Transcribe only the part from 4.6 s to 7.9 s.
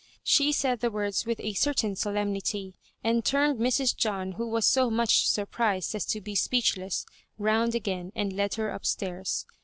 so much surprised as to be speechless, round